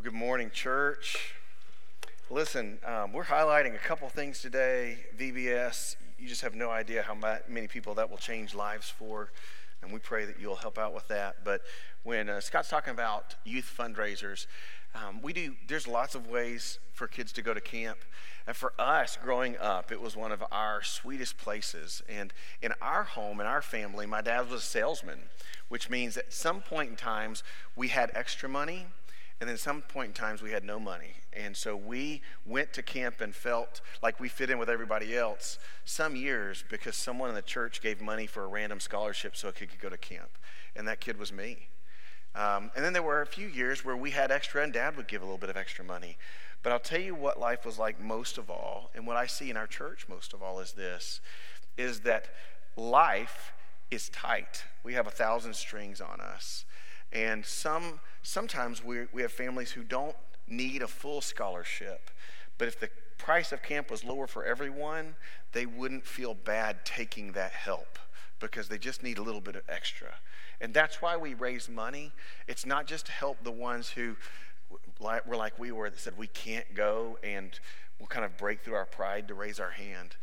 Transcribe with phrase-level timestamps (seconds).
[0.00, 1.34] Well, good morning, church.
[2.30, 4.96] Listen, um, we're highlighting a couple things today.
[5.18, 7.14] VBS, you just have no idea how
[7.46, 9.30] many people that will change lives for,
[9.82, 11.44] and we pray that you'll help out with that.
[11.44, 11.60] But
[12.02, 14.46] when uh, Scott's talking about youth fundraisers,
[14.94, 15.54] um, we do.
[15.68, 17.98] There's lots of ways for kids to go to camp,
[18.46, 22.02] and for us, growing up, it was one of our sweetest places.
[22.08, 22.32] And
[22.62, 25.18] in our home, in our family, my dad was a salesman,
[25.68, 27.42] which means at some point in times
[27.76, 28.86] we had extra money
[29.40, 31.14] and then some point in times we had no money.
[31.32, 35.58] And so we went to camp and felt like we fit in with everybody else
[35.84, 39.52] some years because someone in the church gave money for a random scholarship so a
[39.52, 40.30] kid could go to camp.
[40.76, 41.68] And that kid was me.
[42.34, 45.08] Um, and then there were a few years where we had extra and dad would
[45.08, 46.16] give a little bit of extra money.
[46.62, 49.50] But I'll tell you what life was like most of all, and what I see
[49.50, 51.20] in our church most of all is this
[51.76, 52.26] is that
[52.76, 53.52] life
[53.90, 54.64] is tight.
[54.84, 56.64] We have a thousand strings on us.
[57.12, 62.10] And some sometimes we, we have families who don't need a full scholarship,
[62.58, 65.14] but if the price of camp was lower for everyone,
[65.52, 67.98] they wouldn't feel bad taking that help
[68.38, 70.14] because they just need a little bit of extra.
[70.60, 72.12] And that's why we raise money.
[72.48, 74.16] It's not just to help the ones who
[75.00, 77.58] were like we were that said we can't go and
[77.98, 80.16] we'll kind of break through our pride to raise our hand.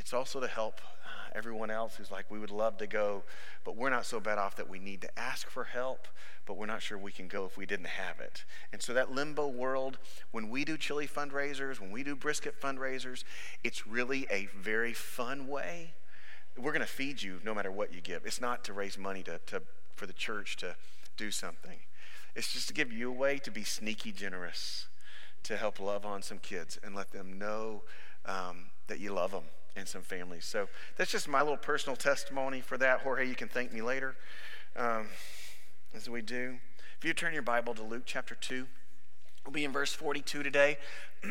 [0.00, 3.22] It's also to help uh, everyone else who's like, we would love to go,
[3.64, 6.08] but we're not so bad off that we need to ask for help
[6.50, 8.44] but we're not sure we can go if we didn't have it.
[8.72, 9.98] And so, that limbo world,
[10.32, 13.22] when we do chili fundraisers, when we do brisket fundraisers,
[13.62, 15.92] it's really a very fun way.
[16.58, 18.26] We're going to feed you no matter what you give.
[18.26, 19.62] It's not to raise money to, to,
[19.94, 20.74] for the church to
[21.16, 21.78] do something,
[22.34, 24.88] it's just to give you a way to be sneaky generous,
[25.44, 27.82] to help love on some kids and let them know
[28.26, 29.44] um, that you love them
[29.76, 30.44] and some families.
[30.44, 33.00] So, that's just my little personal testimony for that.
[33.00, 34.16] Jorge, you can thank me later.
[34.76, 35.08] Um,
[35.94, 36.58] as we do.
[36.98, 38.66] If you turn your Bible to Luke chapter 2,
[39.44, 40.78] we'll be in verse 42 today.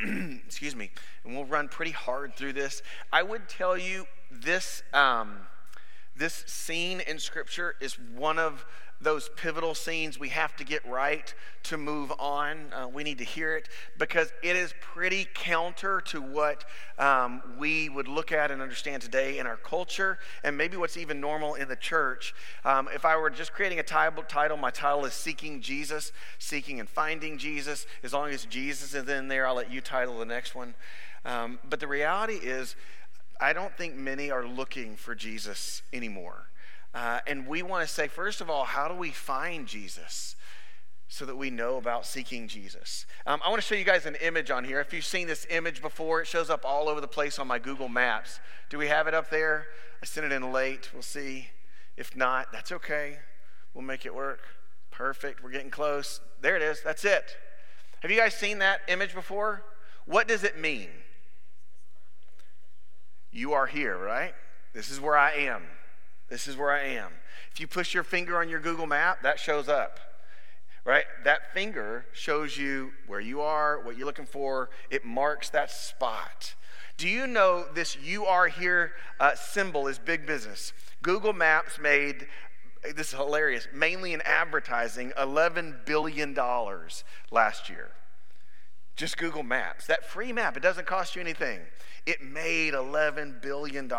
[0.45, 0.91] Excuse me.
[1.23, 2.81] And we'll run pretty hard through this.
[3.13, 5.37] I would tell you this, um,
[6.16, 8.66] this scene in Scripture is one of
[9.01, 11.33] those pivotal scenes we have to get right
[11.63, 12.73] to move on.
[12.73, 16.65] Uh, we need to hear it because it is pretty counter to what
[16.97, 21.21] um, we would look at and understand today in our culture and maybe what's even
[21.21, 22.33] normal in the church.
[22.65, 26.89] Um, if I were just creating a title, my title is Seeking Jesus, Seeking and
[26.89, 27.85] Finding Jesus.
[28.03, 30.75] As long as Jesus is in there, I'll let you title the next one.
[31.23, 32.75] Um, but the reality is,
[33.39, 36.49] I don't think many are looking for Jesus anymore.
[36.94, 40.35] Uh, and we want to say, first of all, how do we find Jesus?
[41.11, 43.07] so that we know about seeking Jesus.
[43.25, 44.79] Um, I want to show you guys an image on here.
[44.79, 47.57] If you've seen this image before, it shows up all over the place on my
[47.57, 48.39] Google Maps.
[48.69, 49.66] Do we have it up there?
[50.03, 50.91] I sent it in late.
[50.94, 51.49] We'll see.
[51.97, 53.17] If not, that's okay.
[53.73, 54.41] We'll make it work.
[54.91, 55.44] Perfect.
[55.44, 56.22] We're getting close.
[56.41, 56.81] There it is.
[56.83, 57.25] That's it.
[58.01, 59.63] Have you guys seen that image before?
[60.05, 60.89] What does it mean?
[63.31, 64.33] You are here, right?
[64.73, 65.63] This is where I am.
[66.29, 67.12] This is where I am.
[67.51, 70.00] If you push your finger on your Google map, that shows up.
[70.85, 71.06] Right?
[71.23, 74.69] That finger shows you where you are, what you're looking for.
[74.90, 76.56] It marks that spot.
[76.97, 80.73] Do you know this you are here uh, symbol is big business?
[81.01, 82.28] Google Maps made
[82.96, 86.34] this is hilarious, mainly in advertising, $11 billion
[87.31, 87.90] last year.
[88.96, 89.88] Just Google Maps.
[89.88, 91.59] That free map, it doesn't cost you anything.
[92.06, 93.91] It made $11 billion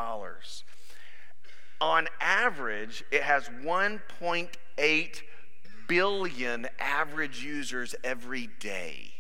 [1.80, 5.22] on average, it has 1.8
[5.88, 9.12] billion average users every day.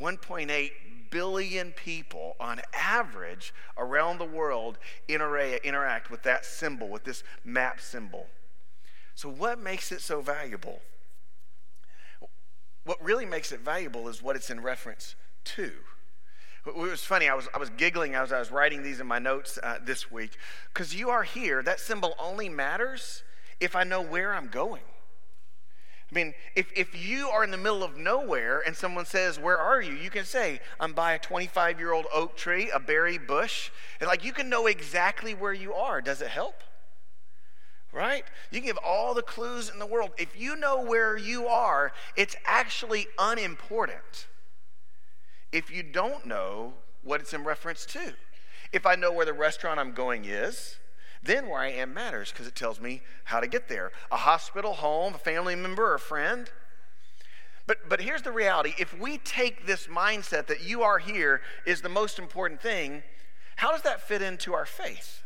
[0.00, 0.70] 1.8
[1.10, 8.26] billion people on average around the world interact with that symbol, with this map symbol.
[9.14, 10.82] So, what makes it so valuable?
[12.84, 15.72] What really makes it valuable is what it's in reference to.
[16.66, 17.28] It was funny.
[17.28, 20.10] I was, I was giggling as I was writing these in my notes uh, this
[20.10, 20.32] week
[20.72, 21.62] because you are here.
[21.62, 23.22] That symbol only matters
[23.60, 24.82] if I know where I'm going.
[26.10, 29.58] I mean, if, if you are in the middle of nowhere and someone says, Where
[29.58, 29.92] are you?
[29.92, 33.70] You can say, I'm by a 25 year old oak tree, a berry bush.
[34.00, 36.00] And like you can know exactly where you are.
[36.00, 36.62] Does it help?
[37.92, 38.24] Right?
[38.50, 40.10] You can give all the clues in the world.
[40.18, 44.26] If you know where you are, it's actually unimportant
[45.56, 48.12] if you don't know what it's in reference to.
[48.72, 50.76] If I know where the restaurant I'm going is,
[51.22, 53.90] then where I am matters because it tells me how to get there.
[54.12, 56.50] A hospital, home, a family member, a friend.
[57.66, 61.80] But, but here's the reality if we take this mindset that you are here is
[61.80, 63.02] the most important thing,
[63.56, 65.22] how does that fit into our faith?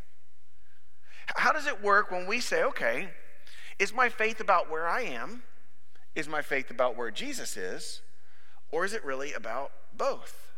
[1.35, 3.11] How does it work when we say, okay,
[3.81, 5.43] is my faith about where I am?
[6.15, 8.01] Is my faith about where Jesus is?
[8.71, 10.51] Or is it really about both?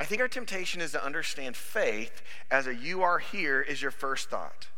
[0.00, 3.90] I think our temptation is to understand faith as a you are here is your
[3.90, 4.68] first thought.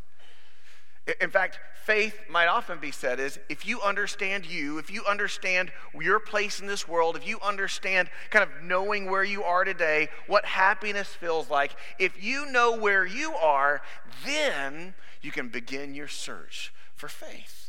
[1.20, 5.70] In fact, faith might often be said is if you understand you, if you understand
[5.98, 10.08] your place in this world, if you understand kind of knowing where you are today,
[10.26, 13.80] what happiness feels like, if you know where you are,
[14.26, 17.63] then you can begin your search for faith.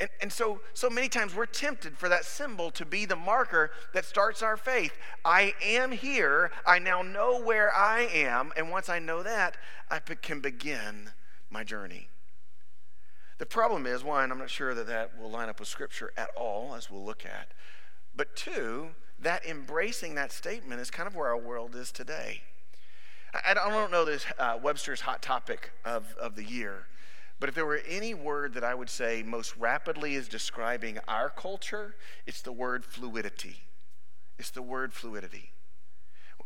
[0.00, 3.70] And, and so, so many times we're tempted for that symbol to be the marker
[3.92, 4.92] that starts our faith.
[5.24, 6.50] I am here.
[6.66, 8.52] I now know where I am.
[8.56, 9.56] And once I know that,
[9.90, 11.10] I can begin
[11.50, 12.08] my journey.
[13.38, 16.30] The problem is, one, I'm not sure that that will line up with Scripture at
[16.36, 17.48] all, as we'll look at.
[18.16, 22.42] But two, that embracing that statement is kind of where our world is today.
[23.46, 26.86] I, don't know this uh, Webster's hot topic of, of the year,
[27.44, 31.28] but if there were any word that I would say most rapidly is describing our
[31.28, 31.94] culture,
[32.26, 33.58] it's the word fluidity.
[34.38, 35.50] It's the word fluidity.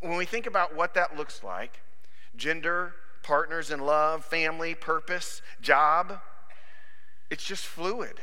[0.00, 1.82] When we think about what that looks like,
[2.34, 6.18] gender, partners in love, family, purpose, job.
[7.30, 8.20] It's just fluid.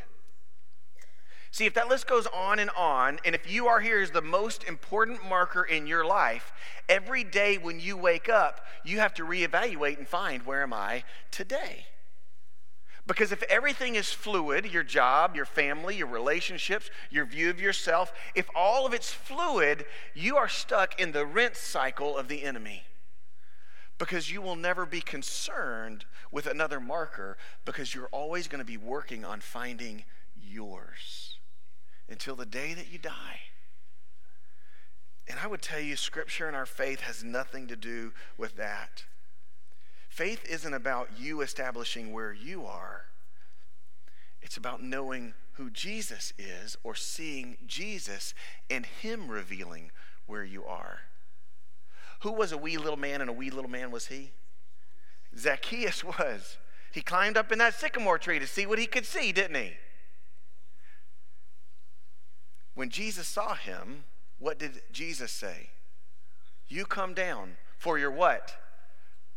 [1.51, 4.21] See, if that list goes on and on, and if you are here as the
[4.21, 6.51] most important marker in your life,
[6.89, 11.05] every day when you wake up, you have to reevaluate and find where am I
[11.31, 11.85] today?
[13.07, 18.11] Because if everything is fluid, your job, your family, your relationships, your view of yourself,
[18.33, 19.85] if all of it's fluid,
[20.15, 22.83] you are stuck in the rent cycle of the enemy
[23.97, 28.77] because you will never be concerned with another marker because you're always going to be
[28.77, 30.03] working on finding
[30.41, 31.37] yours
[32.09, 33.39] until the day that you die.
[35.27, 39.05] And I would tell you, Scripture and our faith has nothing to do with that.
[40.15, 43.07] Faith isn't about you establishing where you are,
[44.41, 48.33] it's about knowing who Jesus is or seeing Jesus
[48.69, 49.91] and Him revealing
[50.25, 50.99] where you are.
[52.21, 54.31] Who was a wee little man and a wee little man was he?
[55.37, 56.59] Zacchaeus was.
[56.93, 59.73] He climbed up in that sycamore tree to see what he could see, didn't he?
[62.73, 64.05] When Jesus saw him,
[64.39, 65.71] what did Jesus say?
[66.69, 68.55] You come down for your what?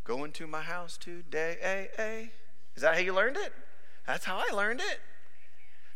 [0.09, 2.31] Go into my house today.
[2.75, 3.53] Is that how you learned it?
[4.07, 5.01] That's how I learned it.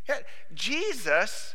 [0.06, 0.18] Yeah,
[0.52, 1.54] Jesus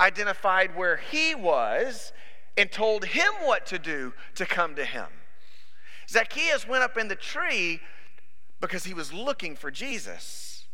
[0.00, 2.14] identified where he was
[2.56, 5.08] and told him what to do to come to him.
[6.08, 7.80] Zacchaeus went up in the tree
[8.58, 10.64] because he was looking for Jesus.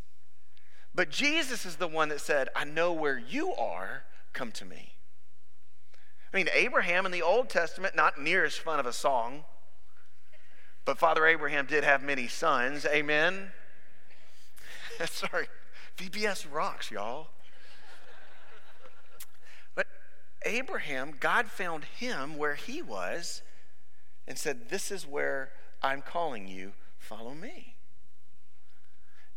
[0.94, 4.92] But Jesus is the one that said, I know where you are, come to me.
[6.32, 9.46] I mean, Abraham in the Old Testament, not near as fun of a song,
[10.84, 12.84] but Father Abraham did have many sons.
[12.86, 13.52] Amen.
[15.06, 15.48] Sorry,
[15.96, 17.28] VBS rocks, y'all.
[19.74, 19.86] But
[20.44, 23.42] Abraham, God found him where he was
[24.28, 25.50] and said, This is where
[25.82, 27.74] I'm calling you, follow me.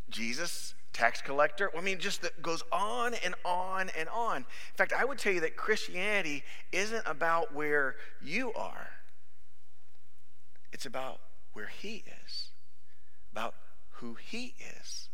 [0.10, 4.38] Jesus, tax collector, I mean, just that goes on and on and on.
[4.38, 8.90] In fact, I would tell you that Christianity isn't about where you are,
[10.72, 11.20] it's about
[11.58, 12.50] where he is,
[13.32, 13.56] about
[13.94, 15.10] who he is.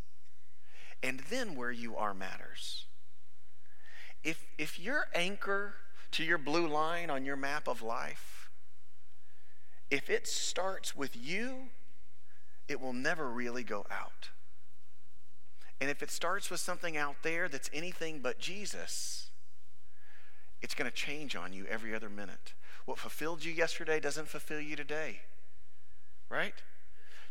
[1.01, 2.83] And then where you are matters.
[4.25, 5.75] If, if your anchor
[6.11, 8.49] to your blue line on your map of life,
[9.89, 11.69] if it starts with you,
[12.67, 14.31] it will never really go out.
[15.79, 19.29] And if it starts with something out there that's anything but Jesus,
[20.61, 22.53] it's going to change on you every other minute.
[22.83, 25.21] What fulfilled you yesterday doesn't fulfill you today.
[26.29, 26.53] Right?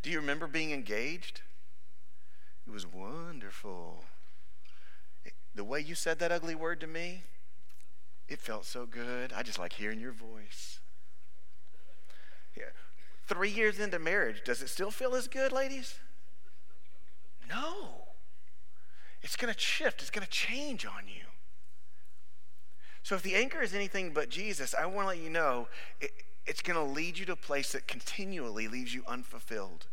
[0.03, 1.43] Do you remember being engaged?
[2.67, 4.05] It was wonderful.
[5.55, 7.23] The way you said that ugly word to me,
[8.29, 9.33] it felt so good.
[9.33, 10.81] I just like hearing your voice.
[12.57, 12.71] Yeah.
[13.27, 15.99] Three years into marriage, does it still feel as good, ladies?
[17.49, 18.09] No.
[19.23, 21.27] It's going to shift, it's going to change on you.
[23.03, 25.69] So, if the anchor is anything but Jesus, I want to let you know
[26.01, 26.13] it,
[26.47, 29.87] it's going to lead you to a place that continually leaves you unfulfilled.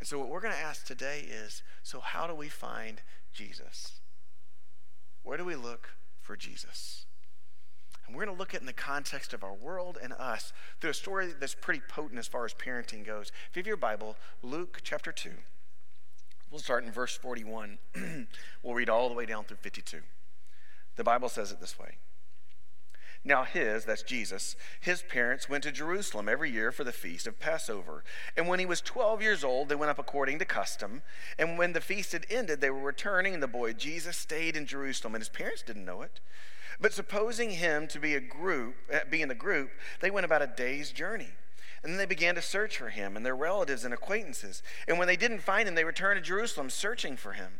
[0.00, 4.00] And so, what we're going to ask today is so, how do we find Jesus?
[5.22, 5.90] Where do we look
[6.22, 7.04] for Jesus.
[8.06, 10.90] And we're going to look at in the context of our world and us through
[10.90, 13.30] a story that's pretty potent as far as parenting goes.
[13.50, 15.30] If you have your Bible, Luke chapter 2.
[16.50, 17.78] We'll start in verse 41.
[18.62, 19.98] we'll read all the way down through 52.
[20.96, 21.96] The Bible says it this way
[23.24, 27.38] Now, his, that's Jesus, his parents went to Jerusalem every year for the feast of
[27.38, 28.02] Passover.
[28.36, 31.02] And when he was 12 years old, they went up according to custom.
[31.38, 34.66] And when the feast had ended, they were returning, and the boy Jesus stayed in
[34.66, 36.18] Jerusalem, and his parents didn't know it.
[36.80, 40.42] But supposing him to be a group, uh, be in the group, they went about
[40.42, 41.30] a day's journey.
[41.82, 44.62] And then they began to search for him and their relatives and acquaintances.
[44.86, 47.54] And when they didn't find him, they returned to Jerusalem searching for him.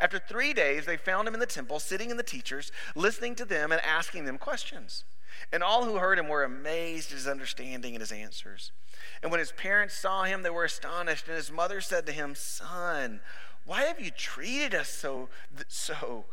[0.00, 3.44] After three days, they found him in the temple, sitting in the teachers, listening to
[3.44, 5.04] them and asking them questions.
[5.52, 8.72] And all who heard him were amazed at his understanding and his answers.
[9.22, 11.28] And when his parents saw him, they were astonished.
[11.28, 13.20] And his mother said to him, Son,
[13.66, 15.28] why have you treated us so?
[15.68, 16.24] so?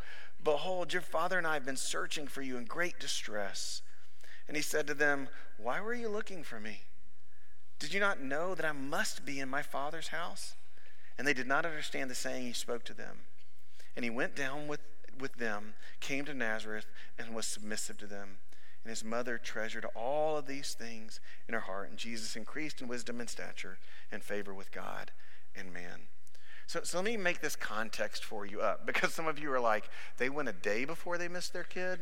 [0.43, 3.81] Behold, your father and I have been searching for you in great distress.
[4.47, 6.81] And he said to them, Why were you looking for me?
[7.83, 10.55] Did you not know that I must be in my father's house?
[11.17, 13.17] And they did not understand the saying he spoke to them.
[13.97, 14.79] And he went down with,
[15.19, 16.85] with them, came to Nazareth,
[17.19, 18.37] and was submissive to them.
[18.85, 21.89] And his mother treasured all of these things in her heart.
[21.89, 23.79] And Jesus increased in wisdom and stature
[24.13, 25.11] and favor with God
[25.53, 26.03] and man.
[26.67, 29.59] So, so let me make this context for you up because some of you are
[29.59, 31.99] like, they went a day before they missed their kid,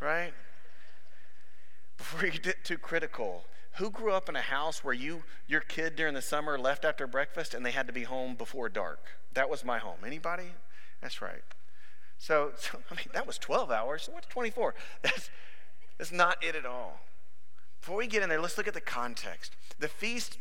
[0.00, 0.32] right?
[1.98, 3.42] Before you get too critical,
[3.74, 7.06] who grew up in a house where you your kid during the summer left after
[7.06, 9.18] breakfast and they had to be home before dark?
[9.34, 9.98] That was my home.
[10.04, 10.52] Anybody?
[11.00, 11.42] That's right.
[12.18, 14.04] So, so I mean, that was 12 hours.
[14.04, 14.74] So what's 24?
[15.02, 15.30] That's,
[15.98, 17.00] that's not it at all.
[17.80, 19.54] Before we get in there, let's look at the context.
[19.78, 20.38] The feast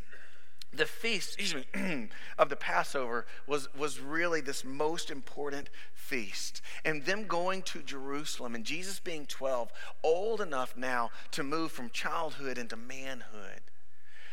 [0.71, 6.61] the feast excuse me, of the passover was, was really this most important feast.
[6.85, 9.71] And them going to jerusalem and jesus being 12
[10.03, 13.61] old enough now to move from childhood into manhood.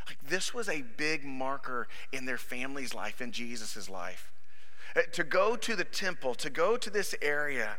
[0.06, 4.32] Like this was a big marker in their family's life in jesus' life.
[4.94, 7.76] Uh, to go to the temple, to go to this area,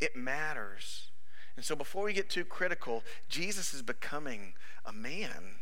[0.00, 1.10] it matters.
[1.56, 5.60] And so before we get too critical, Jesus is becoming a man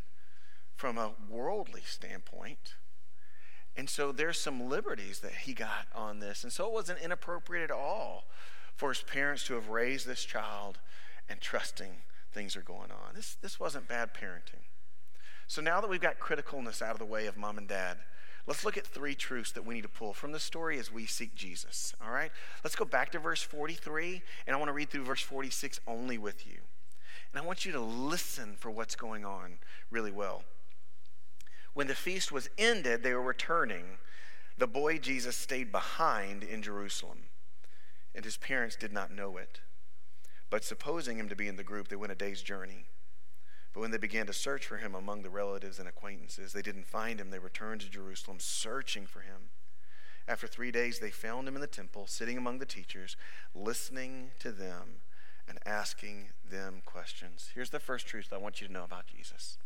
[0.81, 2.77] from a worldly standpoint.
[3.77, 6.43] And so there's some liberties that he got on this.
[6.43, 8.25] And so it wasn't inappropriate at all
[8.77, 10.79] for his parents to have raised this child
[11.29, 11.97] and trusting
[12.33, 13.15] things are going on.
[13.15, 14.65] This, this wasn't bad parenting.
[15.49, 17.99] So now that we've got criticalness out of the way of mom and dad,
[18.47, 21.05] Let's look at three truths that we need to pull from the story as we
[21.05, 21.95] seek Jesus.
[22.03, 22.33] All right?
[22.65, 26.17] Let's go back to verse 43, and I want to read through verse 46 only
[26.17, 26.57] with you.
[27.33, 29.59] And I want you to listen for what's going on
[29.91, 30.43] really well.
[31.75, 33.99] When the feast was ended, they were returning.
[34.59, 37.25] The boy Jesus stayed behind in Jerusalem,
[38.15, 39.61] and his parents did not know it.
[40.51, 42.87] But supposing him to be in the group, they went a day's journey.
[43.73, 46.89] But when they began to search for him among the relatives and acquaintances, they didn't
[46.89, 47.31] find him.
[47.31, 49.51] They returned to Jerusalem searching for him.
[50.27, 53.17] After three days, they found him in the temple, sitting among the teachers,
[53.55, 55.03] listening to them
[55.49, 57.51] and asking them questions.
[57.55, 59.59] Here's the first truth I want you to know about Jesus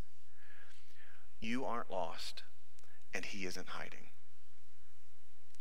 [1.40, 2.42] you aren't lost,
[3.12, 4.08] and he isn't hiding.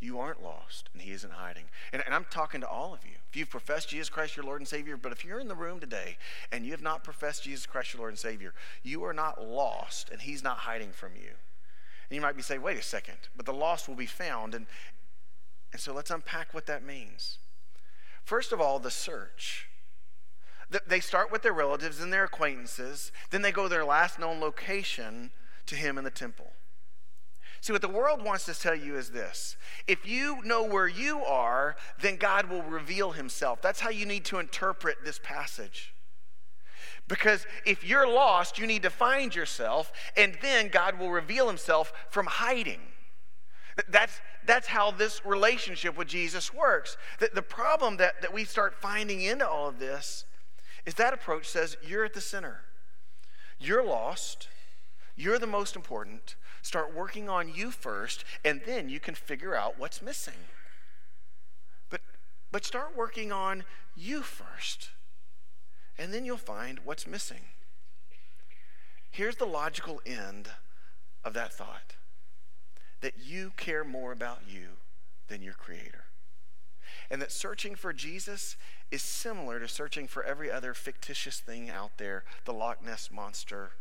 [0.03, 1.63] You aren't lost, and He isn't hiding.
[1.93, 3.13] And, and, I'm talking to all of you.
[3.29, 5.79] If you've professed Jesus Christ your Lord and Savior, but if you're in the room
[5.79, 6.17] today
[6.51, 8.53] and you have not professed Jesus Christ your Lord and Savior,
[8.83, 11.29] you are not lost, and He's not hiding from you.
[12.09, 14.53] And you might be saying, wait a second, but the lost will be found.
[14.53, 14.65] And,
[15.71, 17.37] and so let's unpack what that means.
[18.25, 19.69] First of all, the search.
[20.85, 24.41] They start with their relatives and their acquaintances, then they go to their last known
[24.41, 25.31] location
[25.67, 26.51] to Him in the temple.
[27.63, 29.55] See, what the world wants to tell you is this
[29.87, 33.61] if you know where you are, then God will reveal himself.
[33.61, 35.93] That's how you need to interpret this passage.
[37.07, 41.93] Because if you're lost, you need to find yourself, and then God will reveal himself
[42.09, 42.81] from hiding.
[43.87, 46.97] That's, that's how this relationship with Jesus works.
[47.19, 50.25] The, the problem that, that we start finding into all of this
[50.85, 52.61] is that approach says you're at the center.
[53.57, 54.49] You're lost.
[55.15, 56.35] You're the most important.
[56.61, 60.33] Start working on you first, and then you can figure out what's missing.
[61.89, 62.01] But,
[62.51, 63.63] but start working on
[63.95, 64.89] you first,
[65.97, 67.45] and then you'll find what's missing.
[69.11, 70.49] Here's the logical end
[71.23, 71.95] of that thought
[73.01, 74.69] that you care more about you
[75.27, 76.05] than your Creator.
[77.11, 78.55] And that searching for Jesus
[78.89, 83.71] is similar to searching for every other fictitious thing out there the Loch Ness Monster,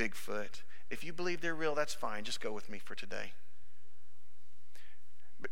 [0.00, 2.24] Bigfoot, if you believe they're real, that's fine.
[2.24, 3.32] Just go with me for today.
[5.38, 5.50] But,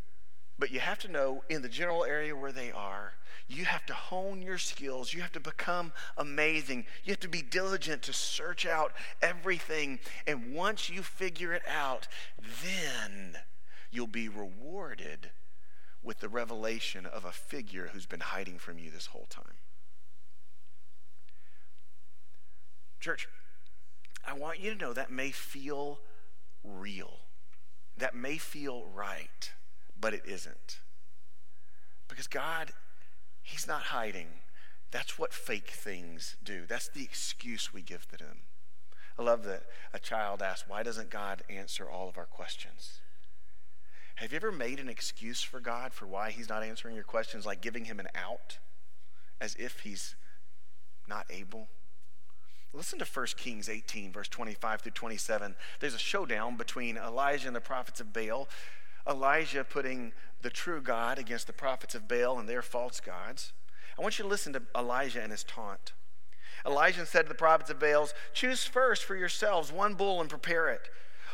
[0.57, 3.13] but you have to know in the general area where they are,
[3.47, 5.13] you have to hone your skills.
[5.13, 6.87] You have to become amazing.
[7.03, 8.91] You have to be diligent to search out
[9.21, 9.99] everything.
[10.25, 12.07] And once you figure it out,
[12.63, 13.37] then
[13.91, 15.29] you'll be rewarded
[16.01, 19.57] with the revelation of a figure who's been hiding from you this whole time.
[22.99, 23.27] Church,
[24.25, 25.99] I want you to know that may feel
[26.63, 27.19] real.
[27.97, 29.51] That may feel right,
[29.99, 30.79] but it isn't.
[32.07, 32.71] Because God,
[33.41, 34.27] He's not hiding.
[34.91, 36.63] That's what fake things do.
[36.67, 38.39] That's the excuse we give to them.
[39.17, 43.01] I love that a child asks, Why doesn't God answer all of our questions?
[44.15, 47.45] Have you ever made an excuse for God for why He's not answering your questions,
[47.45, 48.59] like giving Him an out,
[49.39, 50.15] as if He's
[51.07, 51.67] not able?
[52.73, 55.55] Listen to 1 Kings 18, verse 25 through 27.
[55.79, 58.47] There's a showdown between Elijah and the prophets of Baal.
[59.09, 63.53] Elijah putting the true God against the prophets of Baal and their false gods.
[63.97, 65.93] I want you to listen to Elijah and his taunt.
[66.65, 70.69] Elijah said to the prophets of Baal, Choose first for yourselves one bull and prepare
[70.69, 70.89] it.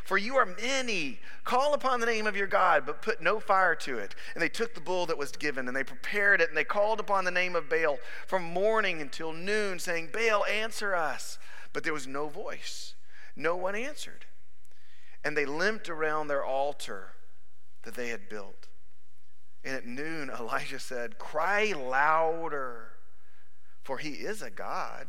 [0.06, 1.20] For you are many.
[1.44, 4.14] Call upon the name of your God, but put no fire to it.
[4.36, 7.00] And they took the bull that was given, and they prepared it, and they called
[7.00, 7.98] upon the name of Baal
[8.28, 11.40] from morning until noon, saying, Baal, answer us.
[11.74, 12.94] But there was no voice.
[13.36, 14.26] No one answered.
[15.24, 17.14] And they limped around their altar
[17.82, 18.68] that they had built.
[19.64, 22.90] And at noon, Elijah said, Cry louder,
[23.82, 25.08] for he is a God.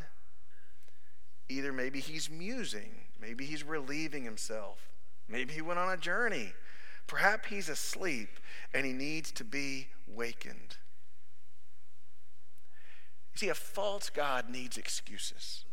[1.51, 4.91] Either maybe he's musing Maybe he's relieving himself.
[5.29, 6.53] Maybe he went on a journey.
[7.07, 8.41] Perhaps he's asleep
[8.75, 10.77] and he needs to be wakened.
[13.33, 15.65] You see, a false God needs excuses.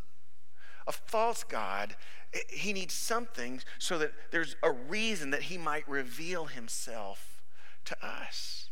[0.86, 1.96] A false God,
[2.34, 7.42] eh, he needs something so that there's a reason that he might reveal himself
[7.86, 8.70] to us.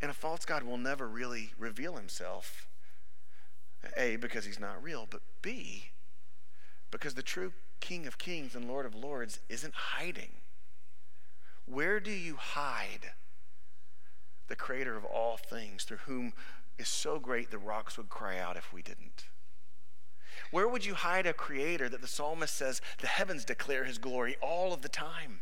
[0.00, 2.66] And a false God will never really reveal himself.
[3.96, 5.89] A, because he's not real, but B,
[6.90, 10.30] because the true King of Kings and Lord of Lords isn't hiding.
[11.66, 13.12] Where do you hide
[14.48, 16.32] the creator of all things, through whom
[16.78, 19.26] is so great the rocks would cry out if we didn't?
[20.50, 24.36] Where would you hide a creator that the psalmist says the heavens declare his glory
[24.42, 25.40] all of the time?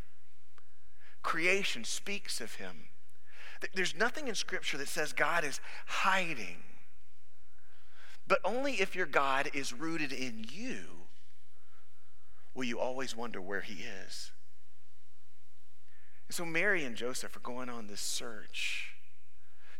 [1.22, 2.88] Creation speaks of him.
[3.74, 6.58] There's nothing in Scripture that says God is hiding.
[8.26, 11.07] But only if your God is rooted in you
[12.58, 14.32] will you always wonder where he is?
[16.26, 18.96] And so Mary and Joseph are going on this search,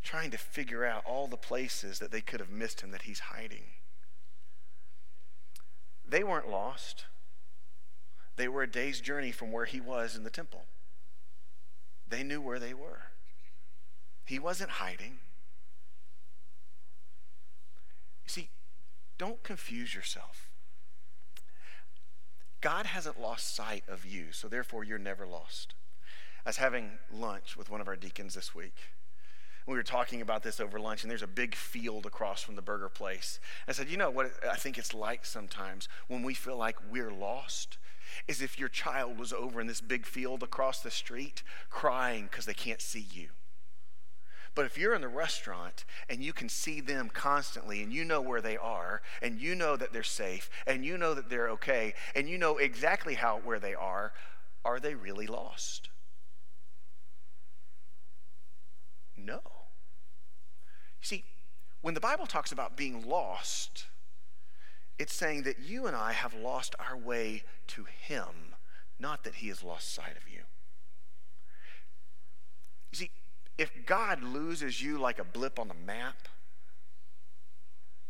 [0.01, 3.19] trying to figure out all the places that they could have missed him that he's
[3.19, 3.65] hiding.
[6.07, 7.03] They weren't lost.
[8.37, 10.63] They were a day's journey from where he was in the temple.
[12.07, 13.07] They knew where they were.
[14.23, 15.19] He wasn't hiding.
[18.23, 18.49] You see,
[19.17, 20.48] don't confuse yourself.
[22.61, 25.75] God hasn't lost sight of you, so therefore you're never lost.
[26.45, 28.75] I was having lunch with one of our deacons this week.
[29.65, 32.61] We were talking about this over lunch, and there's a big field across from the
[32.61, 33.39] burger place.
[33.67, 37.11] I said, You know what I think it's like sometimes when we feel like we're
[37.11, 37.77] lost?
[38.27, 42.45] Is if your child was over in this big field across the street crying because
[42.45, 43.29] they can't see you.
[44.55, 48.21] But if you're in the restaurant and you can see them constantly and you know
[48.21, 51.93] where they are and you know that they're safe and you know that they're okay
[52.15, 54.13] and you know exactly how where they are,
[54.65, 55.89] are they really lost?
[59.17, 59.41] No.
[61.01, 61.23] You see,
[61.81, 63.85] when the Bible talks about being lost,
[64.97, 68.55] it's saying that you and I have lost our way to Him,
[68.99, 70.41] not that He has lost sight of you.
[72.91, 73.11] You see,
[73.59, 76.29] if God loses you like a blip on the map,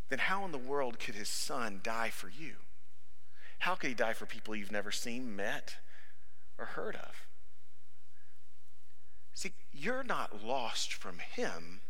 [0.10, 2.54] then how in the world could his son die for you?
[3.58, 5.78] How could he die for people you've never seen, met,
[6.60, 7.26] or heard of?
[9.34, 11.82] See, you're not lost from him,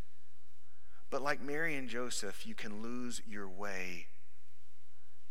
[1.09, 4.07] but like Mary and Joseph, you can lose your way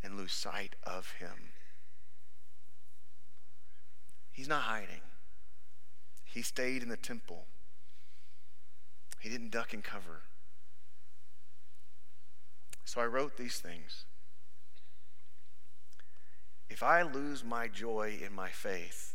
[0.03, 1.53] and lose sight of him.
[4.31, 5.01] He's not hiding,
[6.25, 7.47] he stayed in the temple.
[9.19, 10.23] He didn't duck and cover.
[12.85, 14.05] So I wrote these things.
[16.71, 19.15] If I lose my joy in my faith,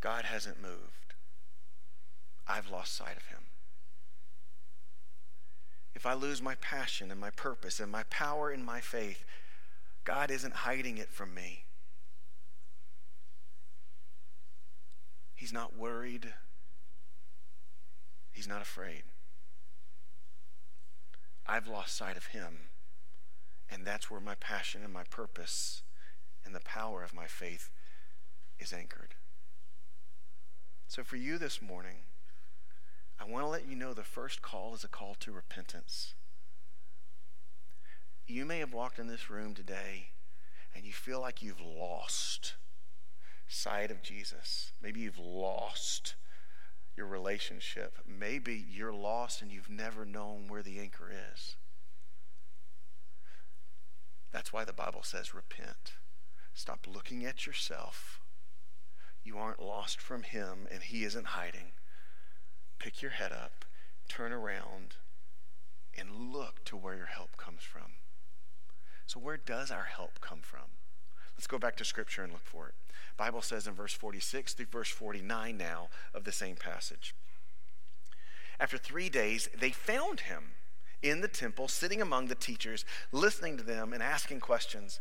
[0.00, 1.14] God hasn't moved.
[2.46, 3.40] I've lost sight of him.
[5.94, 9.24] If I lose my passion and my purpose and my power in my faith,
[10.04, 11.64] God isn't hiding it from me.
[15.34, 16.32] He's not worried.
[18.38, 19.02] He's not afraid.
[21.44, 22.68] I've lost sight of him,
[23.68, 25.82] and that's where my passion and my purpose
[26.44, 27.68] and the power of my faith
[28.60, 29.16] is anchored.
[30.86, 32.04] So, for you this morning,
[33.18, 36.14] I want to let you know the first call is a call to repentance.
[38.28, 40.10] you may have walked in this room today
[40.76, 42.54] and you feel like you've lost
[43.48, 44.70] sight of Jesus.
[44.80, 46.14] Maybe you've lost
[46.98, 47.96] your relationship.
[48.06, 51.56] Maybe you're lost and you've never known where the anchor is.
[54.32, 55.94] That's why the Bible says repent.
[56.52, 58.20] Stop looking at yourself.
[59.22, 61.70] You aren't lost from Him and He isn't hiding.
[62.80, 63.64] Pick your head up,
[64.08, 64.96] turn around,
[65.96, 67.92] and look to where your help comes from.
[69.06, 70.72] So, where does our help come from?
[71.38, 72.74] Let's go back to Scripture and look for it.
[73.16, 77.14] Bible says in verse 46 through verse 49 now of the same passage.
[78.58, 80.50] After three days, they found him
[81.02, 85.00] in the temple, sitting among the teachers, listening to them and asking questions.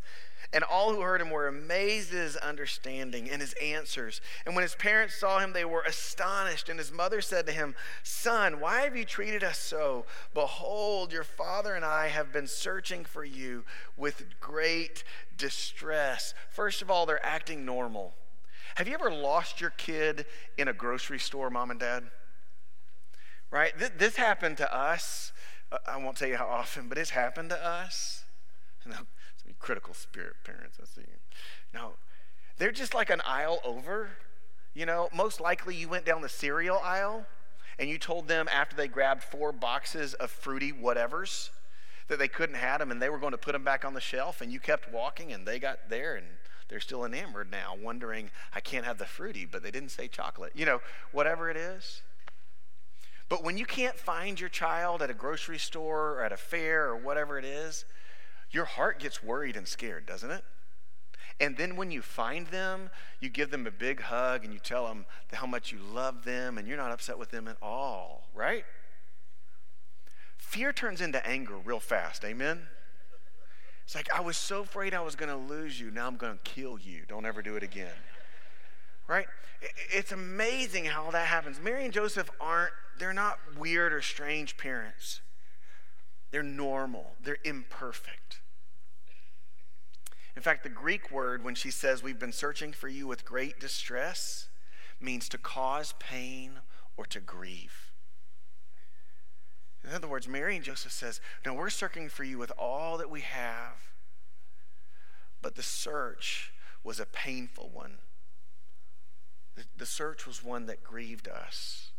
[0.53, 4.21] And all who heard him were amazed at his understanding and his answers.
[4.45, 6.69] And when his parents saw him, they were astonished.
[6.69, 10.05] And his mother said to him, Son, why have you treated us so?
[10.33, 13.65] Behold, your father and I have been searching for you
[13.97, 15.03] with great
[15.37, 16.33] distress.
[16.49, 18.13] First of all, they're acting normal.
[18.75, 20.25] Have you ever lost your kid
[20.57, 22.03] in a grocery store, mom and dad?
[23.49, 23.73] Right?
[23.97, 25.31] This happened to us
[25.87, 28.23] I won't tell you how often, but it's happened to us.
[28.83, 31.07] Some critical spirit parents, I see.
[31.73, 31.93] No,
[32.57, 34.11] they're just like an aisle over.
[34.73, 37.25] You know, most likely you went down the cereal aisle
[37.79, 41.49] and you told them after they grabbed four boxes of fruity whatevers
[42.07, 44.01] that they couldn't have them and they were going to put them back on the
[44.01, 46.25] shelf and you kept walking and they got there and
[46.69, 50.51] they're still enamored now, wondering, I can't have the fruity, but they didn't say chocolate.
[50.53, 52.01] You know, whatever it is.
[53.29, 56.87] But when you can't find your child at a grocery store or at a fair
[56.87, 57.85] or whatever it is,
[58.51, 60.43] your heart gets worried and scared, doesn't it?
[61.39, 64.87] And then when you find them, you give them a big hug and you tell
[64.87, 68.63] them how much you love them and you're not upset with them at all, right?
[70.37, 72.61] Fear turns into anger real fast, amen?
[73.83, 75.91] It's like, I was so afraid I was going to lose you.
[75.91, 77.03] Now I'm going to kill you.
[77.07, 77.93] Don't ever do it again.
[79.07, 79.27] Right?
[79.91, 81.59] It's amazing how that happens.
[81.61, 85.21] Mary and Joseph aren't they're not weird or strange parents.
[86.31, 88.41] They're normal, they're imperfect.
[90.35, 93.59] In fact, the Greek word, when she says, We've been searching for you with great
[93.59, 94.49] distress,
[94.99, 96.59] means to cause pain
[96.95, 97.91] or to grieve.
[99.83, 103.09] In other words, Mary and Joseph says, No, we're searching for you with all that
[103.09, 103.91] we have.
[105.41, 107.99] But the search was a painful one.
[109.77, 111.91] The, search was one that grieved us.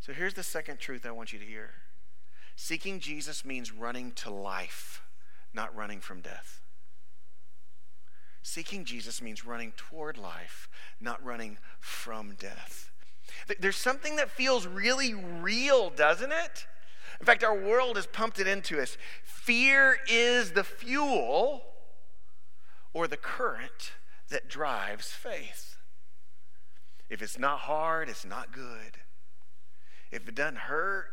[0.00, 1.70] So here's the second truth I want you to hear
[2.56, 5.02] seeking Jesus means running to life,
[5.52, 6.60] not running from death.
[8.42, 10.68] Seeking Jesus means running toward life,
[11.00, 12.90] not running from death.
[13.60, 16.66] There's something that feels really real, doesn't it?
[17.20, 18.96] In fact, our world has pumped it into us.
[19.22, 21.62] Fear is the fuel
[22.92, 23.92] or the current
[24.30, 25.67] that drives faith.
[27.08, 28.98] If it's not hard, it's not good.
[30.10, 31.06] If it doesn't hurt,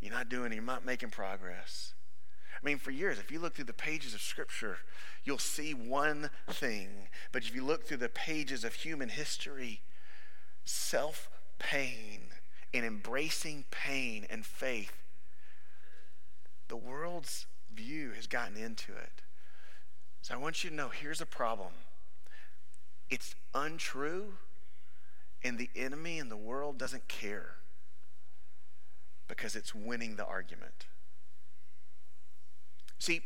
[0.00, 1.94] you're not doing, you're not making progress.
[2.54, 4.78] I mean, for years, if you look through the pages of Scripture,
[5.24, 7.08] you'll see one thing.
[7.32, 9.80] But if you look through the pages of human history,
[10.64, 12.20] self pain
[12.72, 14.92] and embracing pain and faith,
[16.68, 19.22] the world's view has gotten into it.
[20.22, 21.72] So I want you to know here's a problem
[23.08, 24.34] it's untrue,
[25.42, 27.56] and the enemy and the world doesn't care
[29.28, 30.86] because it's winning the argument.
[32.98, 33.22] See,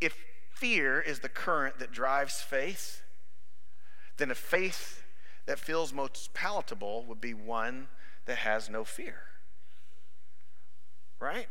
[0.00, 0.14] if
[0.52, 3.02] fear is the current that drives faith,
[4.18, 5.02] then a faith
[5.46, 7.88] that feels most palatable would be one
[8.26, 9.22] that has no fear.
[11.18, 11.48] Right?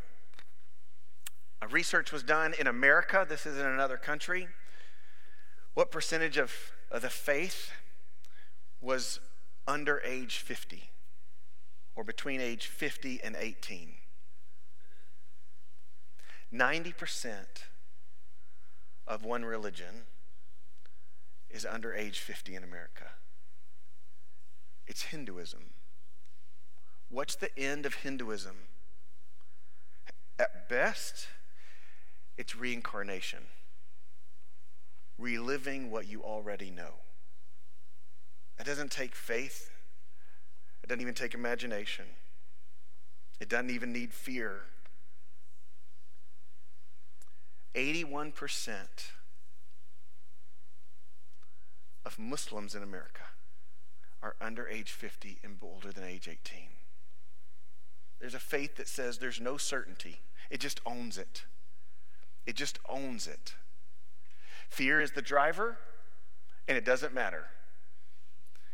[1.61, 4.47] A research was done in America, this is in another country.
[5.73, 6.53] What percentage of,
[6.91, 7.71] of the faith
[8.81, 9.19] was
[9.69, 10.89] under age 50?
[11.99, 13.95] or between age 50 and 18.
[16.53, 17.35] 90%
[19.05, 20.05] of one religion
[21.49, 23.09] is under age 50 in America.
[24.87, 25.71] It's Hinduism.
[27.09, 28.55] What's the end of Hinduism?
[30.39, 31.27] At best,
[32.37, 33.39] it's reincarnation,
[35.17, 36.93] reliving what you already know.
[38.59, 39.71] It doesn't take faith,
[40.83, 42.05] it doesn't even take imagination,
[43.39, 44.61] it doesn't even need fear.
[47.75, 48.75] 81%
[52.03, 53.21] of Muslims in America
[54.21, 56.63] are under age 50 and older than age 18.
[58.19, 60.19] There's a faith that says there's no certainty,
[60.49, 61.45] it just owns it.
[62.45, 63.53] It just owns it.
[64.69, 65.77] Fear is the driver,
[66.67, 67.45] and it doesn't matter.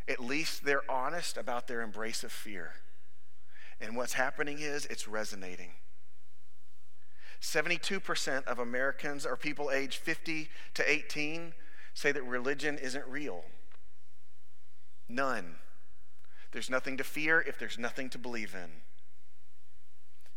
[0.08, 2.74] At least they're honest about their embrace of fear.
[3.82, 5.72] And what's happening is it's resonating.
[7.42, 11.54] 72% of Americans or people aged 50 to 18
[11.94, 13.44] say that religion isn't real.
[15.08, 15.56] None.
[16.52, 18.70] There's nothing to fear if there's nothing to believe in.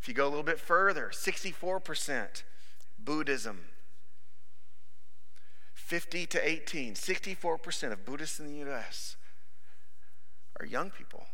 [0.01, 2.43] If you go a little bit further, 64%
[3.03, 3.61] Buddhism.
[5.73, 9.15] 50 to 18, 64% of Buddhists in the US
[10.59, 11.25] are young people.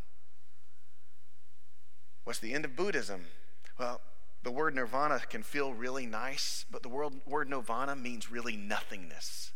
[2.24, 3.26] What's the end of Buddhism?
[3.80, 4.02] Well,
[4.44, 9.52] the word nirvana can feel really nice, but the word, nirvana means really nothingness.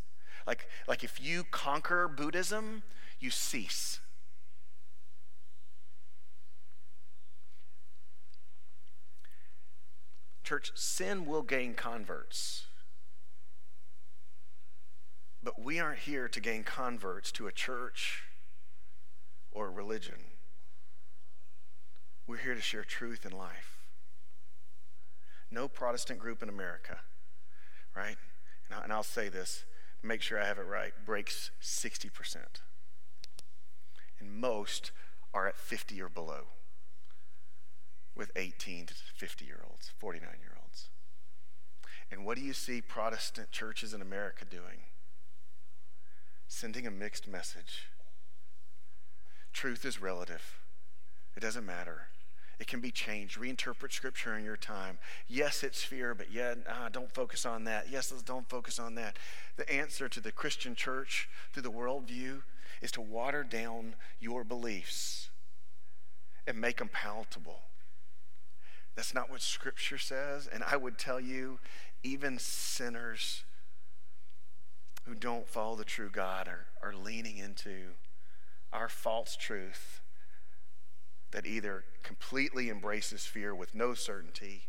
[0.47, 2.84] Like, like if you conquer Buddhism,
[3.19, 3.99] you cease.
[10.43, 12.65] Church, sin will gain converts.
[15.43, 18.23] But we aren't here to gain converts to a church
[19.51, 20.15] or religion.
[22.27, 23.79] We're here to share truth and life.
[25.51, 26.99] No Protestant group in America,
[27.95, 28.17] right?
[28.83, 29.65] And I'll say this,
[30.03, 32.38] make sure I have it right, breaks 60%.
[34.19, 34.91] And most
[35.33, 36.47] are at 50 or below
[38.15, 40.89] with 18 to 50 year olds, 49 year olds.
[42.12, 44.83] And what do you see Protestant churches in America doing?
[46.47, 47.88] Sending a mixed message.
[49.53, 50.59] Truth is relative,
[51.35, 52.07] it doesn't matter.
[52.59, 53.39] It can be changed.
[53.39, 54.97] Reinterpret scripture in your time.
[55.29, 57.88] Yes, it's fear, but yeah, ah, don't focus on that.
[57.89, 59.17] Yes, don't focus on that.
[59.55, 62.41] The answer to the Christian church through the worldview
[62.81, 65.29] is to water down your beliefs
[66.45, 67.62] and make them palatable.
[68.95, 70.47] That's not what Scripture says.
[70.51, 71.59] And I would tell you,
[72.03, 73.43] even sinners
[75.05, 77.91] who don't follow the true God are, are leaning into
[78.71, 80.01] our false truth
[81.32, 84.63] that either completely embraces fear with no certainty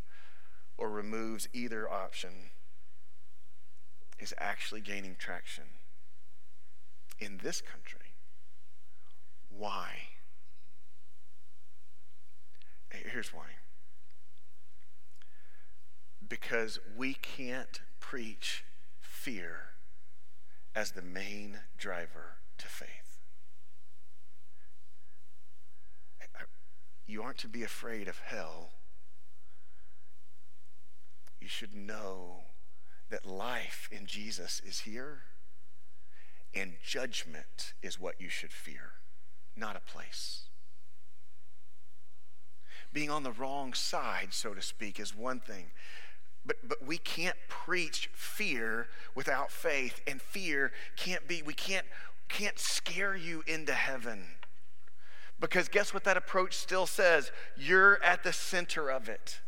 [0.76, 2.50] or removes either option
[4.18, 5.64] is actually gaining traction
[7.18, 8.14] in this country.
[9.50, 9.90] Why?
[12.92, 13.46] Here's why
[16.30, 18.64] because we can't preach
[19.00, 19.74] fear
[20.74, 23.19] as the main driver to faith.
[27.10, 28.70] You aren't to be afraid of hell.
[31.40, 32.42] You should know
[33.10, 35.22] that life in Jesus is here,
[36.54, 38.92] and judgment is what you should fear,
[39.56, 40.42] not a place.
[42.92, 45.72] Being on the wrong side, so to speak, is one thing.
[46.46, 51.86] But, but we can't preach fear without faith, and fear can't be, we can't,
[52.28, 54.26] can't scare you into heaven.
[55.40, 57.32] Because guess what that approach still says?
[57.56, 59.40] You're at the center of it.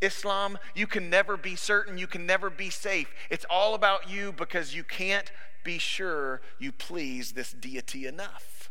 [0.00, 3.08] Islam, you can never be certain, you can never be safe.
[3.28, 5.30] It's all about you because you can't
[5.62, 8.70] be sure you please this deity enough.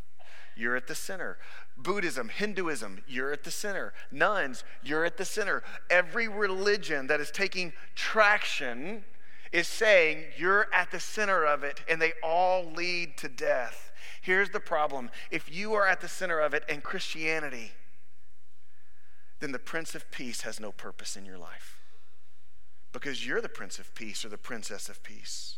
[0.56, 1.38] You're at the center.
[1.78, 3.94] Buddhism, Hinduism, you're at the center.
[4.12, 5.64] Nones, you're at the center.
[5.90, 9.06] Every religion that is taking traction
[9.54, 13.89] is saying you're at the center of it, and they all lead to death.
[14.22, 17.72] Here's the problem if you are at the center of it and Christianity,
[19.40, 21.80] then the Prince of Peace has no purpose in your life
[22.92, 25.58] because you're the Prince of Peace or the Princess of Peace.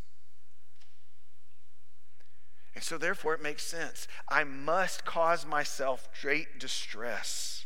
[2.73, 4.07] And so, therefore, it makes sense.
[4.29, 7.65] I must cause myself great distress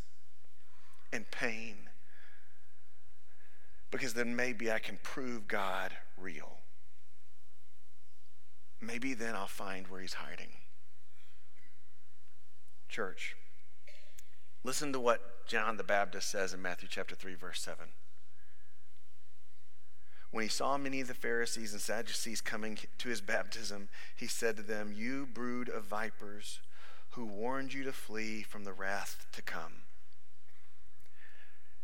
[1.13, 1.89] and pain
[3.91, 6.57] because then maybe I can prove God real.
[8.81, 10.49] Maybe then I'll find where He's hiding.
[12.95, 13.35] Church,
[14.63, 17.87] listen to what John the Baptist says in Matthew chapter 3, verse 7.
[20.31, 24.55] When he saw many of the Pharisees and Sadducees coming to his baptism, he said
[24.55, 26.61] to them, You brood of vipers,
[27.09, 29.81] who warned you to flee from the wrath to come.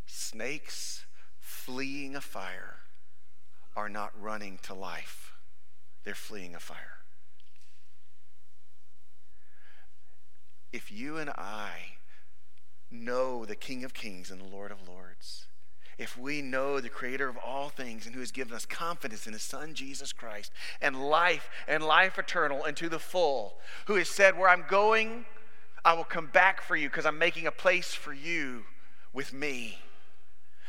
[0.05, 1.03] Snakes
[1.41, 2.77] fleeing a fire
[3.75, 5.33] are not running to life,
[6.05, 7.00] they're fleeing a fire.
[10.71, 11.97] If you and I
[12.89, 15.47] know the King of Kings and the Lord of Lords,
[15.97, 19.33] if we know the creator of all things and who has given us confidence in
[19.33, 24.09] his son Jesus Christ and life and life eternal and to the full, who has
[24.09, 25.25] said, Where I'm going,
[25.83, 28.63] I will come back for you because I'm making a place for you
[29.13, 29.79] with me.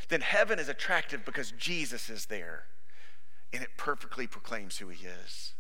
[0.09, 2.65] then heaven is attractive because Jesus is there
[3.53, 5.55] and it perfectly proclaims who he is.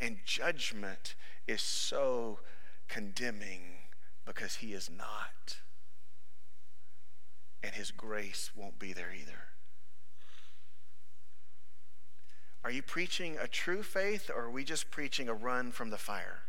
[0.00, 1.14] And judgment
[1.46, 2.38] is so
[2.92, 3.62] condemning
[4.26, 5.56] because he is not.
[7.62, 9.48] And his grace won't be there either.
[12.62, 15.96] Are you preaching a true faith or are we just preaching a run from the
[15.96, 16.42] fire?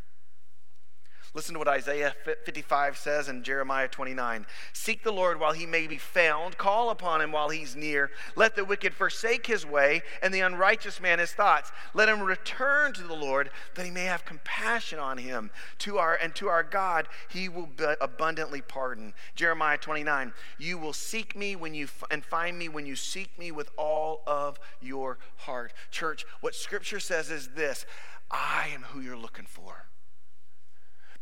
[1.36, 2.13] Listen to what Isaiah
[2.46, 4.46] 55 says in Jeremiah 29.
[4.72, 8.12] Seek the Lord while he may be found, call upon him while he's near.
[8.36, 11.72] Let the wicked forsake his way, and the unrighteous man his thoughts.
[11.96, 15.50] Let him return to the Lord, that he may have compassion on him.
[15.80, 17.69] To our and to our God he will
[18.00, 19.15] abundantly pardon.
[19.34, 20.34] Jeremiah 29.
[20.60, 24.22] You will seek me when you and find me when you seek me with all
[24.28, 25.74] of your heart.
[25.89, 27.88] Church, what scripture says is this
[28.30, 29.88] I am who you're looking for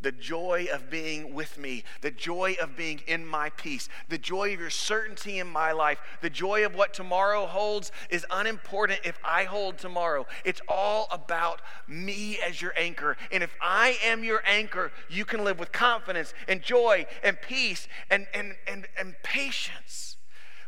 [0.02, 4.54] the joy of being with me, the joy of being in my peace, the joy
[4.54, 9.20] of your certainty in my life, the joy of what tomorrow holds is unimportant if
[9.24, 10.26] I hold tomorrow.
[10.44, 13.18] It's all about me as your anchor.
[13.32, 17.88] And if I am your anchor, you can live with confidence and joy and peace
[18.10, 20.18] and, and, and, and patience.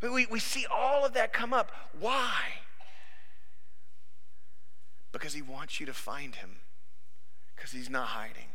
[0.01, 1.71] We, we see all of that come up.
[1.97, 2.41] Why?
[5.11, 6.57] Because he wants you to find him,
[7.55, 8.52] because he's not hiding.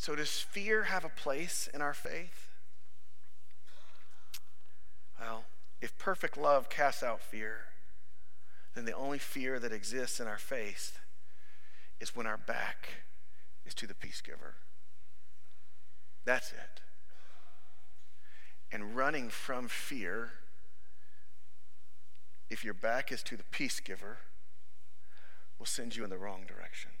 [0.00, 2.50] So, does fear have a place in our faith?
[5.20, 5.44] Well,
[5.80, 7.62] if perfect love casts out fear,
[8.76, 11.00] then the only fear that exists in our faith
[12.00, 13.02] is when our back
[13.66, 14.54] is to the peace giver.
[16.24, 16.80] That's it.
[18.70, 20.30] And running from fear,
[22.48, 24.18] if your back is to the peace giver,
[25.58, 26.92] will send you in the wrong direction.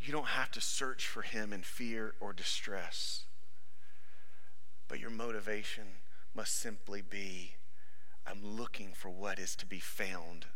[0.00, 3.24] You don't have to search for him in fear or distress.
[4.88, 5.84] But your motivation
[6.34, 7.54] must simply be
[8.26, 10.46] I'm looking for what is to be found.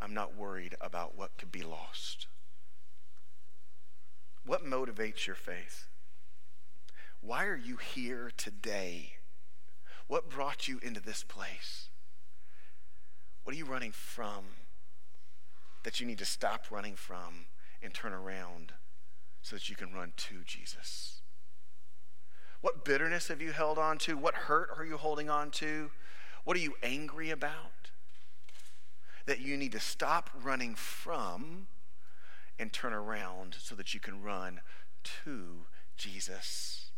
[0.00, 2.26] I'm not worried about what could be lost.
[4.46, 5.86] What motivates your faith?
[7.20, 9.14] Why are you here today?
[10.06, 11.90] What brought you into this place?
[13.44, 14.44] What are you running from
[15.82, 17.46] that you need to stop running from
[17.82, 18.72] and turn around
[19.42, 21.20] so that you can run to Jesus?
[22.60, 24.16] What bitterness have you held on to?
[24.16, 25.90] What hurt are you holding on to?
[26.44, 27.90] What are you angry about?
[29.26, 31.68] That you need to stop running from
[32.58, 34.60] and turn around so that you can run
[35.24, 36.90] to Jesus.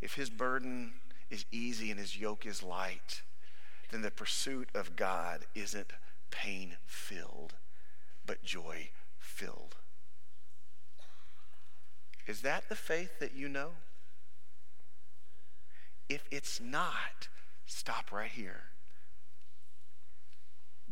[0.00, 0.94] If his burden
[1.30, 3.22] is easy and his yoke is light,
[3.90, 5.92] then the pursuit of God isn't
[6.30, 7.54] pain filled,
[8.24, 9.76] but joy filled.
[12.28, 13.70] Is that the faith that you know?
[16.10, 17.28] If it's not,
[17.64, 18.64] stop right here.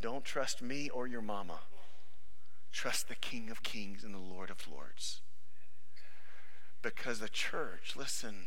[0.01, 1.61] Don't trust me or your mama.
[2.73, 5.21] Trust the King of Kings and the Lord of Lords.
[6.81, 8.47] Because the church, listen,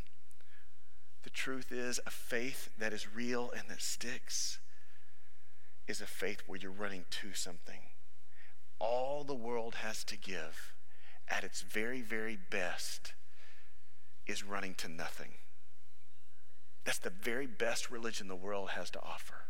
[1.23, 4.57] the truth is a faith that is real and that sticks
[5.87, 7.81] is a faith where you're running to something.
[8.79, 10.73] All the world has to give
[11.29, 13.13] at its very, very best,
[14.25, 15.33] is running to nothing.
[16.85, 19.45] That's the very best religion the world has to offer.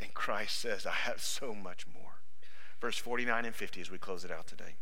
[0.00, 2.20] And Christ says, I have so much more.
[2.80, 4.74] Verse 49 and 50 as we close it out today.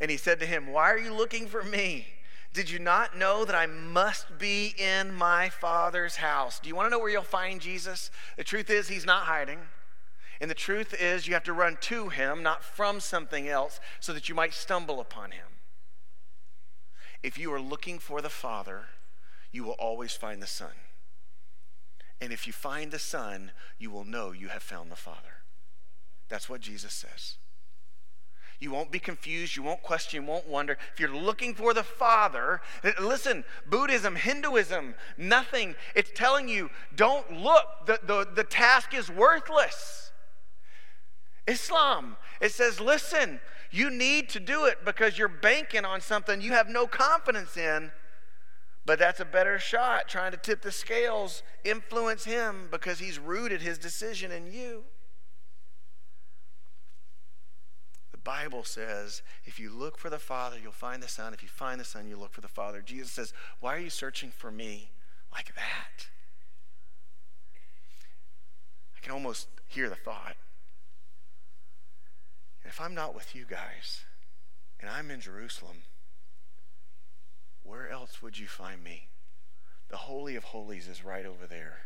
[0.00, 2.06] And he said to him, Why are you looking for me?
[2.52, 6.58] Did you not know that I must be in my Father's house?
[6.58, 8.10] Do you want to know where you'll find Jesus?
[8.38, 9.58] The truth is, he's not hiding.
[10.40, 14.12] And the truth is, you have to run to him, not from something else, so
[14.12, 15.46] that you might stumble upon him.
[17.22, 18.86] If you are looking for the Father,
[19.50, 20.72] you will always find the Son.
[22.20, 25.42] And if you find the Son, you will know you have found the Father.
[26.28, 27.36] That's what Jesus says.
[28.58, 29.56] You won't be confused.
[29.56, 30.22] You won't question.
[30.22, 30.78] You won't wonder.
[30.94, 32.62] If you're looking for the Father,
[33.00, 35.74] listen, Buddhism, Hinduism, nothing.
[35.94, 37.86] It's telling you don't look.
[37.86, 40.05] The, the, the task is worthless.
[41.46, 43.40] Islam, it says, listen,
[43.70, 47.90] you need to do it because you're banking on something you have no confidence in.
[48.84, 53.60] But that's a better shot trying to tip the scales, influence him because he's rooted
[53.60, 54.84] his decision in you.
[58.12, 61.34] The Bible says if you look for the Father, you'll find the Son.
[61.34, 62.80] If you find the Son, you look for the Father.
[62.80, 64.90] Jesus says, Why are you searching for me
[65.32, 66.06] like that?
[68.96, 70.36] I can almost hear the thought.
[72.68, 74.04] If I'm not with you guys
[74.80, 75.82] and I'm in Jerusalem,
[77.62, 79.08] where else would you find me?
[79.88, 81.82] The Holy of Holies is right over there.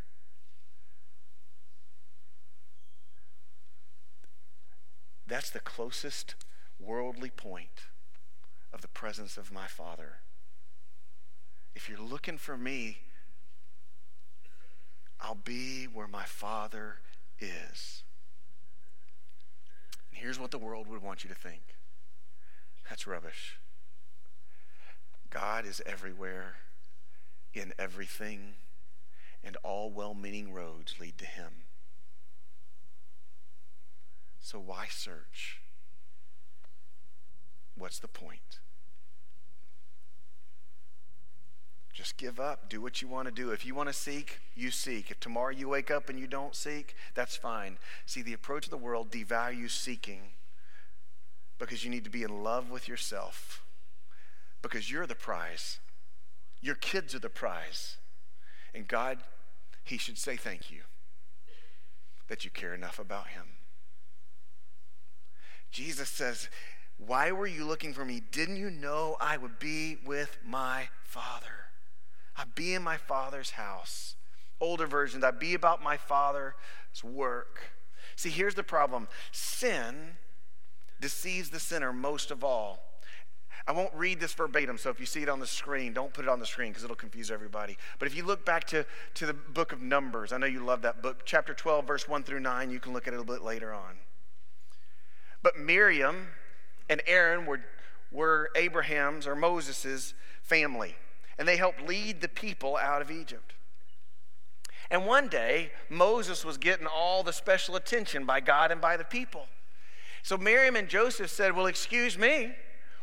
[5.26, 6.34] That's the closest
[6.80, 7.86] worldly point
[8.72, 10.18] of the presence of my Father.
[11.74, 12.98] If you're looking for me,
[15.20, 16.96] I'll be where my Father
[17.38, 18.02] is.
[20.10, 21.76] And here's what the world would want you to think
[22.88, 23.58] that's rubbish.
[25.30, 26.56] God is everywhere,
[27.54, 28.54] in everything,
[29.44, 31.62] and all well meaning roads lead to Him.
[34.40, 35.60] So why search?
[37.76, 38.58] What's the point?
[42.00, 42.70] Just give up.
[42.70, 43.50] Do what you want to do.
[43.50, 45.10] If you want to seek, you seek.
[45.10, 47.76] If tomorrow you wake up and you don't seek, that's fine.
[48.06, 50.20] See, the approach of the world devalues seeking
[51.58, 53.62] because you need to be in love with yourself
[54.62, 55.78] because you're the prize.
[56.62, 57.98] Your kids are the prize.
[58.74, 59.18] And God,
[59.84, 60.84] He should say thank you
[62.28, 63.44] that you care enough about Him.
[65.70, 66.48] Jesus says,
[66.96, 68.22] Why were you looking for me?
[68.32, 71.59] Didn't you know I would be with my Father?
[72.40, 74.16] I'd be in my Father's house.
[74.60, 76.54] Older versions, I'd be about my Father's
[77.04, 77.72] work.
[78.16, 80.12] See, here's the problem sin
[81.00, 82.78] deceives the sinner most of all.
[83.66, 86.24] I won't read this verbatim, so if you see it on the screen, don't put
[86.24, 87.76] it on the screen because it'll confuse everybody.
[87.98, 90.82] But if you look back to, to the book of Numbers, I know you love
[90.82, 93.34] that book, chapter 12, verse 1 through 9, you can look at it a little
[93.34, 93.98] bit later on.
[95.42, 96.28] But Miriam
[96.88, 97.60] and Aaron were,
[98.10, 100.96] were Abraham's or Moses' family,
[101.40, 103.54] and they helped lead the people out of Egypt.
[104.90, 109.04] And one day, Moses was getting all the special attention by God and by the
[109.04, 109.46] people.
[110.22, 112.52] So Miriam and Joseph said, Well, excuse me,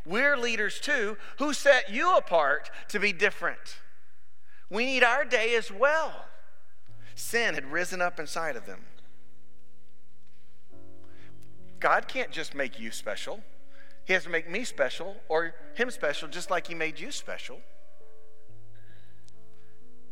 [0.05, 1.17] we're leaders too.
[1.39, 3.79] Who set you apart to be different?
[4.69, 6.25] We need our day as well.
[7.15, 8.81] Sin had risen up inside of them.
[11.79, 13.41] God can't just make you special.
[14.05, 17.61] He has to make me special or him special just like he made you special.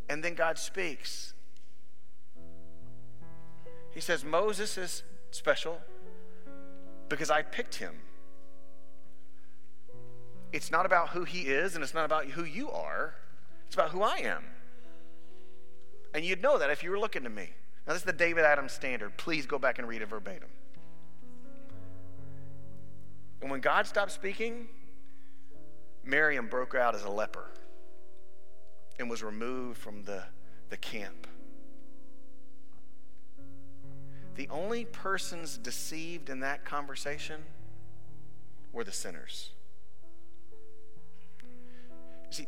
[0.09, 1.33] And then God speaks.
[3.91, 5.79] He says, Moses is special
[7.09, 7.95] because I picked him.
[10.51, 13.15] It's not about who he is and it's not about who you are,
[13.65, 14.43] it's about who I am.
[16.13, 17.49] And you'd know that if you were looking to me.
[17.85, 19.15] Now, this is the David Adams standard.
[19.17, 20.49] Please go back and read it verbatim.
[23.41, 24.67] And when God stopped speaking,
[26.03, 27.45] Miriam broke out as a leper
[28.99, 30.23] and was removed from the,
[30.69, 31.27] the camp.
[34.35, 37.41] The only persons deceived in that conversation
[38.73, 39.51] were the sinners.
[42.29, 42.47] See,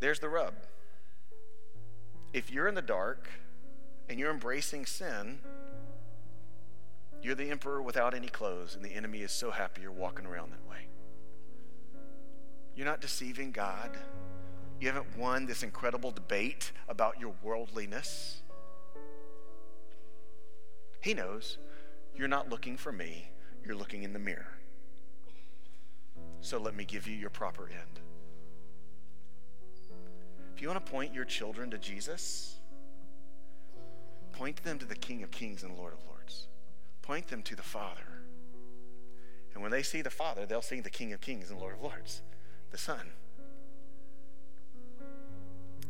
[0.00, 0.54] there's the rub.
[2.32, 3.28] If you're in the dark
[4.08, 5.38] and you're embracing sin,
[7.22, 10.52] you're the emperor without any clothes, and the enemy is so happy you're walking around
[10.52, 10.88] that way.
[12.74, 13.96] You're not deceiving God.
[14.80, 18.42] You haven't won this incredible debate about your worldliness.
[21.00, 21.58] He knows
[22.16, 23.30] you're not looking for me,
[23.64, 24.58] you're looking in the mirror.
[26.40, 28.00] So let me give you your proper end.
[30.54, 32.60] If you want to point your children to Jesus,
[34.32, 36.48] point them to the King of Kings and Lord of Lords.
[37.02, 38.20] Point them to the Father.
[39.52, 41.82] And when they see the Father, they'll see the King of Kings and Lord of
[41.82, 42.22] Lords,
[42.70, 43.12] the Son.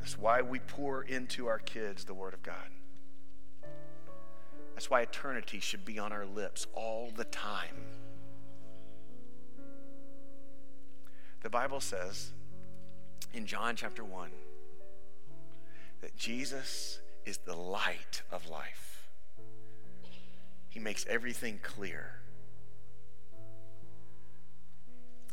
[0.05, 2.69] That's why we pour into our kids the Word of God.
[4.75, 7.87] That's why eternity should be on our lips all the time.
[11.41, 12.33] The Bible says
[13.33, 14.29] in John chapter 1
[16.03, 19.09] that Jesus is the light of life.
[20.69, 22.21] He makes everything clear.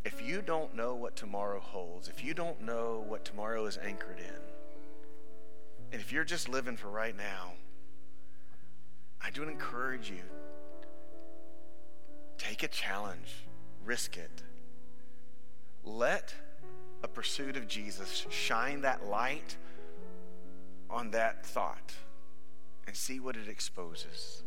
[0.05, 4.19] If you don't know what tomorrow holds, if you don't know what tomorrow is anchored
[4.19, 4.60] in,
[5.91, 7.53] and if you're just living for right now,
[9.23, 10.23] I do encourage you
[12.37, 13.45] take a challenge,
[13.85, 14.43] risk it.
[15.83, 16.33] Let
[17.03, 19.57] a pursuit of Jesus shine that light
[20.89, 21.93] on that thought
[22.87, 24.43] and see what it exposes.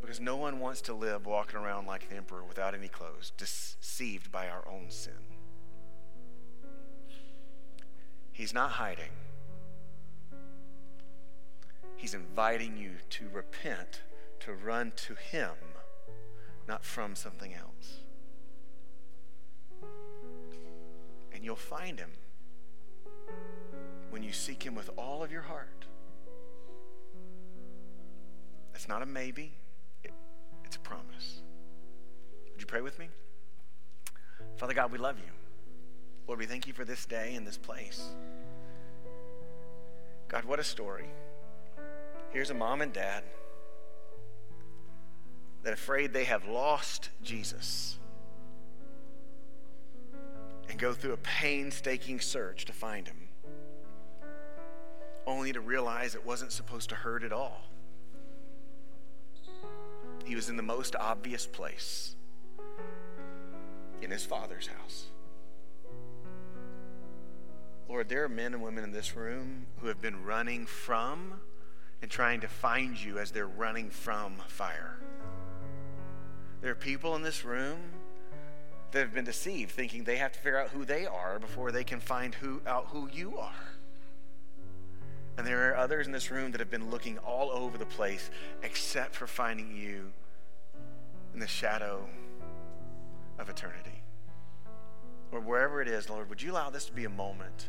[0.00, 4.32] Because no one wants to live walking around like the emperor without any clothes, deceived
[4.32, 5.29] by our own sin.
[8.40, 9.10] He's not hiding.
[11.98, 14.00] He's inviting you to repent,
[14.38, 15.50] to run to Him,
[16.66, 17.98] not from something else.
[21.34, 22.12] And you'll find him
[24.08, 25.84] when you seek him with all of your heart.
[28.74, 29.52] It's not a maybe,
[30.02, 30.12] it,
[30.64, 31.42] it's a promise.
[32.52, 33.08] Would you pray with me?
[34.56, 35.39] Father God, we love you.
[36.30, 38.00] Lord, we thank you for this day and this place.
[40.28, 41.06] God, what a story.
[42.30, 43.24] Here's a mom and dad
[45.64, 47.98] that afraid they have lost Jesus
[50.68, 53.28] and go through a painstaking search to find him,
[55.26, 57.62] only to realize it wasn't supposed to hurt at all.
[60.24, 62.14] He was in the most obvious place
[64.00, 65.06] in his father's house.
[67.90, 71.40] Lord, there are men and women in this room who have been running from
[72.00, 74.96] and trying to find you as they're running from fire.
[76.60, 77.78] There are people in this room
[78.92, 81.82] that have been deceived, thinking they have to figure out who they are before they
[81.82, 83.66] can find who, out who you are.
[85.36, 88.30] And there are others in this room that have been looking all over the place
[88.62, 90.12] except for finding you
[91.34, 92.08] in the shadow
[93.36, 94.04] of eternity.
[95.32, 97.68] Or wherever it is, Lord, would you allow this to be a moment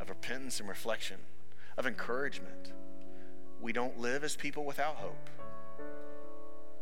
[0.00, 1.18] of repentance and reflection,
[1.76, 2.72] of encouragement?
[3.60, 5.30] We don't live as people without hope.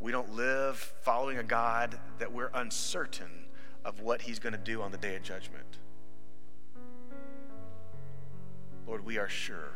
[0.00, 3.46] We don't live following a God that we're uncertain
[3.84, 5.78] of what he's going to do on the day of judgment.
[8.86, 9.74] Lord, we are sure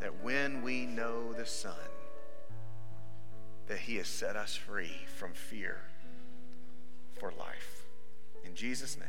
[0.00, 1.72] that when we know the Son,
[3.66, 5.80] that he has set us free from fear
[7.18, 7.82] for life.
[8.44, 9.08] In Jesus' name,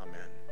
[0.00, 0.48] amen.